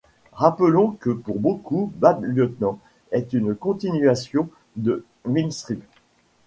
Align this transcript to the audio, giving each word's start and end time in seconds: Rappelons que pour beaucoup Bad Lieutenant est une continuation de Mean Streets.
Rappelons 0.33 0.93
que 0.99 1.11
pour 1.11 1.37
beaucoup 1.39 1.93
Bad 1.97 2.21
Lieutenant 2.23 2.79
est 3.11 3.33
une 3.33 3.53
continuation 3.55 4.49
de 4.75 5.05
Mean 5.27 5.51
Streets. 5.51 5.77